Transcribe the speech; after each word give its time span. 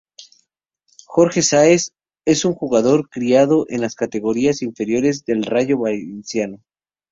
Jorge 1.05 1.43
Sáez 1.43 1.93
es 2.25 2.43
un 2.43 2.55
jugador 2.55 3.07
criado 3.07 3.67
en 3.69 3.81
las 3.81 3.93
categorías 3.93 4.63
inferiores 4.63 5.25
del 5.25 5.43
Rayo 5.43 5.77
Vallecano. 5.77 6.63